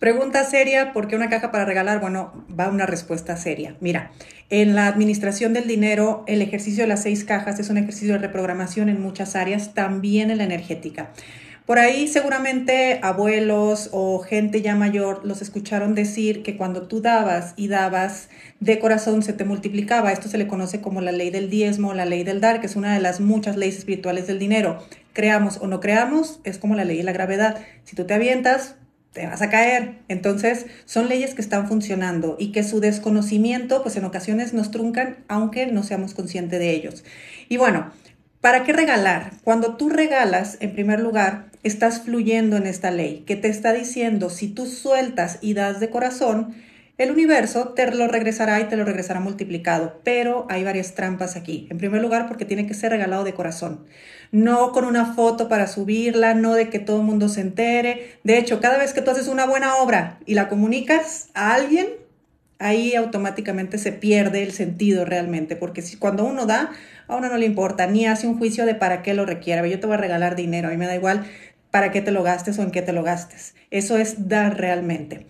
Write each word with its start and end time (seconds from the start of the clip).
Pregunta 0.00 0.44
seria, 0.44 0.94
¿por 0.94 1.08
qué 1.08 1.16
una 1.16 1.28
caja 1.28 1.50
para 1.52 1.66
regalar? 1.66 2.00
Bueno, 2.00 2.32
va 2.58 2.70
una 2.70 2.86
respuesta 2.86 3.36
seria. 3.36 3.76
Mira, 3.80 4.12
en 4.48 4.74
la 4.74 4.86
administración 4.86 5.52
del 5.52 5.68
dinero, 5.68 6.24
el 6.26 6.40
ejercicio 6.40 6.84
de 6.84 6.88
las 6.88 7.02
seis 7.02 7.22
cajas 7.22 7.60
es 7.60 7.68
un 7.68 7.76
ejercicio 7.76 8.14
de 8.14 8.18
reprogramación 8.18 8.88
en 8.88 9.02
muchas 9.02 9.36
áreas, 9.36 9.74
también 9.74 10.30
en 10.30 10.38
la 10.38 10.44
energética. 10.44 11.10
Por 11.66 11.78
ahí 11.78 12.08
seguramente 12.08 12.98
abuelos 13.02 13.90
o 13.92 14.20
gente 14.20 14.62
ya 14.62 14.74
mayor 14.74 15.20
los 15.26 15.42
escucharon 15.42 15.94
decir 15.94 16.42
que 16.42 16.56
cuando 16.56 16.88
tú 16.88 17.02
dabas 17.02 17.52
y 17.56 17.68
dabas 17.68 18.30
de 18.58 18.78
corazón 18.78 19.22
se 19.22 19.34
te 19.34 19.44
multiplicaba. 19.44 20.12
Esto 20.12 20.30
se 20.30 20.38
le 20.38 20.48
conoce 20.48 20.80
como 20.80 21.02
la 21.02 21.12
ley 21.12 21.28
del 21.28 21.50
diezmo, 21.50 21.92
la 21.92 22.06
ley 22.06 22.24
del 22.24 22.40
dar, 22.40 22.60
que 22.60 22.66
es 22.66 22.74
una 22.74 22.94
de 22.94 23.00
las 23.00 23.20
muchas 23.20 23.58
leyes 23.58 23.76
espirituales 23.76 24.26
del 24.26 24.38
dinero. 24.38 24.82
Creamos 25.12 25.58
o 25.60 25.66
no 25.66 25.78
creamos, 25.78 26.40
es 26.44 26.56
como 26.56 26.74
la 26.74 26.86
ley 26.86 26.96
de 26.96 27.04
la 27.04 27.12
gravedad. 27.12 27.58
Si 27.84 27.94
tú 27.94 28.06
te 28.06 28.14
avientas, 28.14 28.76
te 29.12 29.26
vas 29.26 29.42
a 29.42 29.50
caer. 29.50 29.98
Entonces, 30.08 30.66
son 30.84 31.08
leyes 31.08 31.34
que 31.34 31.42
están 31.42 31.68
funcionando 31.68 32.36
y 32.38 32.52
que 32.52 32.62
su 32.62 32.80
desconocimiento, 32.80 33.82
pues 33.82 33.96
en 33.96 34.04
ocasiones 34.04 34.54
nos 34.54 34.70
truncan, 34.70 35.24
aunque 35.28 35.66
no 35.66 35.82
seamos 35.82 36.14
conscientes 36.14 36.58
de 36.58 36.70
ellos. 36.70 37.04
Y 37.48 37.56
bueno, 37.56 37.90
¿para 38.40 38.64
qué 38.64 38.72
regalar? 38.72 39.32
Cuando 39.42 39.76
tú 39.76 39.88
regalas, 39.88 40.56
en 40.60 40.72
primer 40.72 41.00
lugar, 41.00 41.46
estás 41.62 42.02
fluyendo 42.02 42.56
en 42.56 42.66
esta 42.66 42.90
ley, 42.90 43.24
que 43.26 43.36
te 43.36 43.48
está 43.48 43.72
diciendo, 43.72 44.30
si 44.30 44.48
tú 44.48 44.66
sueltas 44.66 45.38
y 45.40 45.54
das 45.54 45.80
de 45.80 45.90
corazón, 45.90 46.54
el 47.00 47.10
universo 47.10 47.68
te 47.68 47.90
lo 47.90 48.08
regresará 48.08 48.60
y 48.60 48.64
te 48.64 48.76
lo 48.76 48.84
regresará 48.84 49.20
multiplicado, 49.20 50.00
pero 50.04 50.46
hay 50.50 50.64
varias 50.64 50.94
trampas 50.94 51.34
aquí. 51.34 51.66
En 51.70 51.78
primer 51.78 52.02
lugar, 52.02 52.28
porque 52.28 52.44
tiene 52.44 52.66
que 52.66 52.74
ser 52.74 52.90
regalado 52.90 53.24
de 53.24 53.32
corazón, 53.32 53.86
no 54.32 54.70
con 54.72 54.84
una 54.84 55.14
foto 55.14 55.48
para 55.48 55.66
subirla, 55.66 56.34
no 56.34 56.52
de 56.52 56.68
que 56.68 56.78
todo 56.78 56.98
el 56.98 57.06
mundo 57.06 57.30
se 57.30 57.40
entere. 57.40 58.18
De 58.22 58.36
hecho, 58.36 58.60
cada 58.60 58.76
vez 58.76 58.92
que 58.92 59.00
tú 59.00 59.10
haces 59.10 59.28
una 59.28 59.46
buena 59.46 59.76
obra 59.76 60.18
y 60.26 60.34
la 60.34 60.50
comunicas 60.50 61.30
a 61.32 61.54
alguien, 61.54 61.86
ahí 62.58 62.94
automáticamente 62.94 63.78
se 63.78 63.92
pierde 63.92 64.42
el 64.42 64.52
sentido 64.52 65.06
realmente, 65.06 65.56
porque 65.56 65.80
si 65.80 65.96
cuando 65.96 66.24
uno 66.24 66.44
da, 66.44 66.70
a 67.08 67.16
uno 67.16 67.30
no 67.30 67.38
le 67.38 67.46
importa, 67.46 67.86
ni 67.86 68.04
hace 68.04 68.26
un 68.26 68.36
juicio 68.36 68.66
de 68.66 68.74
para 68.74 69.00
qué 69.00 69.14
lo 69.14 69.24
requiere. 69.24 69.70
Yo 69.70 69.80
te 69.80 69.86
voy 69.86 69.94
a 69.94 70.00
regalar 70.00 70.36
dinero, 70.36 70.68
a 70.68 70.70
mí 70.70 70.76
me 70.76 70.86
da 70.86 70.96
igual 70.96 71.24
para 71.70 71.92
qué 71.92 72.02
te 72.02 72.10
lo 72.10 72.22
gastes 72.22 72.58
o 72.58 72.62
en 72.62 72.72
qué 72.72 72.82
te 72.82 72.92
lo 72.92 73.02
gastes. 73.02 73.54
Eso 73.70 73.96
es 73.96 74.28
dar 74.28 74.58
realmente. 74.58 75.26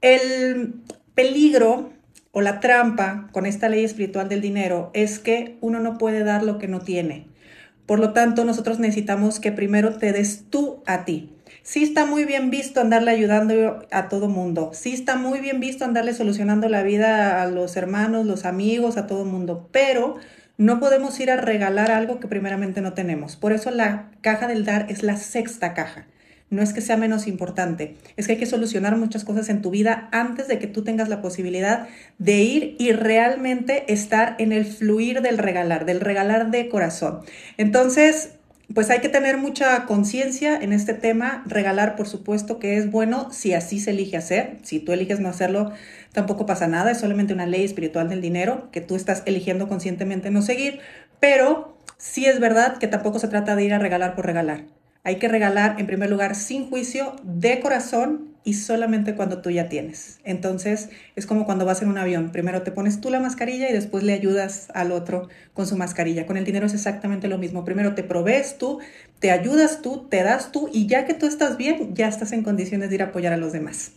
El 0.00 0.80
peligro 1.14 1.90
o 2.32 2.40
la 2.40 2.60
trampa 2.60 3.28
con 3.32 3.46
esta 3.46 3.68
ley 3.68 3.84
espiritual 3.84 4.28
del 4.28 4.40
dinero 4.40 4.90
es 4.94 5.18
que 5.18 5.56
uno 5.60 5.80
no 5.80 5.98
puede 5.98 6.24
dar 6.24 6.42
lo 6.42 6.58
que 6.58 6.68
no 6.68 6.80
tiene. 6.80 7.26
Por 7.86 7.98
lo 7.98 8.12
tanto, 8.12 8.44
nosotros 8.44 8.78
necesitamos 8.78 9.40
que 9.40 9.50
primero 9.50 9.96
te 9.98 10.12
des 10.12 10.44
tú 10.48 10.82
a 10.86 11.04
ti. 11.04 11.32
Sí 11.62 11.82
está 11.82 12.06
muy 12.06 12.24
bien 12.24 12.50
visto 12.50 12.80
andarle 12.80 13.10
ayudando 13.10 13.84
a 13.90 14.08
todo 14.08 14.28
mundo. 14.28 14.70
Sí 14.72 14.92
está 14.92 15.16
muy 15.16 15.40
bien 15.40 15.58
visto 15.58 15.84
andarle 15.84 16.14
solucionando 16.14 16.68
la 16.68 16.84
vida 16.84 17.42
a 17.42 17.46
los 17.46 17.76
hermanos, 17.76 18.26
los 18.26 18.44
amigos, 18.44 18.96
a 18.96 19.08
todo 19.08 19.24
mundo. 19.24 19.68
Pero 19.72 20.16
no 20.56 20.78
podemos 20.78 21.18
ir 21.18 21.30
a 21.30 21.36
regalar 21.36 21.90
algo 21.90 22.20
que 22.20 22.28
primeramente 22.28 22.80
no 22.80 22.92
tenemos. 22.92 23.34
Por 23.36 23.52
eso 23.52 23.70
la 23.70 24.10
caja 24.20 24.46
del 24.46 24.64
dar 24.64 24.86
es 24.88 25.02
la 25.02 25.16
sexta 25.16 25.74
caja. 25.74 26.06
No 26.50 26.62
es 26.62 26.72
que 26.72 26.80
sea 26.80 26.96
menos 26.96 27.28
importante, 27.28 27.96
es 28.16 28.26
que 28.26 28.32
hay 28.32 28.38
que 28.38 28.46
solucionar 28.46 28.96
muchas 28.96 29.24
cosas 29.24 29.48
en 29.48 29.62
tu 29.62 29.70
vida 29.70 30.08
antes 30.10 30.48
de 30.48 30.58
que 30.58 30.66
tú 30.66 30.82
tengas 30.82 31.08
la 31.08 31.22
posibilidad 31.22 31.86
de 32.18 32.42
ir 32.42 32.76
y 32.78 32.90
realmente 32.90 33.92
estar 33.92 34.34
en 34.38 34.52
el 34.52 34.66
fluir 34.66 35.22
del 35.22 35.38
regalar, 35.38 35.86
del 35.86 36.00
regalar 36.00 36.50
de 36.50 36.68
corazón. 36.68 37.20
Entonces, 37.56 38.30
pues 38.74 38.88
hay 38.90 39.00
que 39.00 39.08
tener 39.08 39.36
mucha 39.36 39.84
conciencia 39.86 40.56
en 40.56 40.72
este 40.72 40.94
tema. 40.94 41.42
Regalar, 41.46 41.96
por 41.96 42.06
supuesto, 42.06 42.58
que 42.58 42.76
es 42.76 42.90
bueno 42.90 43.32
si 43.32 43.52
así 43.54 43.80
se 43.80 43.90
elige 43.90 44.16
hacer. 44.16 44.58
Si 44.62 44.78
tú 44.78 44.92
eliges 44.92 45.18
no 45.18 45.28
hacerlo, 45.28 45.72
tampoco 46.12 46.46
pasa 46.46 46.68
nada. 46.68 46.92
Es 46.92 46.98
solamente 46.98 47.34
una 47.34 47.46
ley 47.46 47.64
espiritual 47.64 48.08
del 48.08 48.20
dinero 48.20 48.70
que 48.70 48.80
tú 48.80 48.94
estás 48.94 49.22
eligiendo 49.26 49.68
conscientemente 49.68 50.30
no 50.30 50.40
seguir. 50.42 50.80
Pero 51.18 51.76
sí 51.98 52.26
es 52.26 52.38
verdad 52.38 52.78
que 52.78 52.86
tampoco 52.86 53.18
se 53.18 53.28
trata 53.28 53.56
de 53.56 53.64
ir 53.64 53.74
a 53.74 53.78
regalar 53.78 54.14
por 54.14 54.26
regalar. 54.26 54.64
Hay 55.02 55.16
que 55.16 55.28
regalar, 55.28 55.80
en 55.80 55.86
primer 55.86 56.10
lugar, 56.10 56.34
sin 56.34 56.68
juicio, 56.68 57.16
de 57.22 57.60
corazón 57.60 58.30
y 58.44 58.54
solamente 58.54 59.14
cuando 59.14 59.42
tú 59.42 59.50
ya 59.50 59.68
tienes. 59.68 60.20
Entonces, 60.24 60.90
es 61.16 61.26
como 61.26 61.44
cuando 61.44 61.64
vas 61.64 61.82
en 61.82 61.88
un 61.88 61.98
avión. 61.98 62.32
Primero 62.32 62.62
te 62.62 62.72
pones 62.72 63.00
tú 63.00 63.10
la 63.10 63.20
mascarilla 63.20 63.68
y 63.70 63.72
después 63.72 64.02
le 64.02 64.12
ayudas 64.12 64.68
al 64.74 64.92
otro 64.92 65.28
con 65.52 65.66
su 65.66 65.76
mascarilla. 65.76 66.26
Con 66.26 66.36
el 66.36 66.44
dinero 66.44 66.66
es 66.66 66.74
exactamente 66.74 67.28
lo 67.28 67.38
mismo. 67.38 67.64
Primero 67.64 67.94
te 67.94 68.02
provees 68.02 68.58
tú, 68.58 68.80
te 69.18 69.30
ayudas 69.30 69.82
tú, 69.82 70.06
te 70.08 70.22
das 70.22 70.52
tú 70.52 70.68
y 70.72 70.86
ya 70.86 71.06
que 71.06 71.14
tú 71.14 71.26
estás 71.26 71.56
bien, 71.56 71.94
ya 71.94 72.08
estás 72.08 72.32
en 72.32 72.42
condiciones 72.42 72.88
de 72.88 72.96
ir 72.96 73.02
a 73.02 73.06
apoyar 73.06 73.32
a 73.32 73.36
los 73.36 73.52
demás. 73.52 73.92